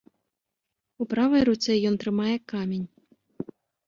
У 1.03 1.05
правай 1.11 1.41
руцэ 1.49 1.71
ён 1.89 1.99
трымае 2.05 2.33
камень. 2.53 2.87